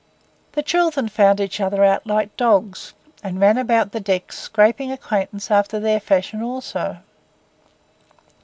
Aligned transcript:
The 0.53 0.63
children 0.63 1.09
found 1.09 1.39
each 1.39 1.61
other 1.61 1.83
out 1.83 2.07
like 2.07 2.35
dogs, 2.35 2.95
and 3.21 3.39
ran 3.39 3.59
about 3.59 3.91
the 3.91 3.99
decks 3.99 4.39
scraping 4.39 4.91
acquaintance 4.91 5.51
after 5.51 5.79
their 5.79 5.99
fashion 5.99 6.41
also. 6.41 6.97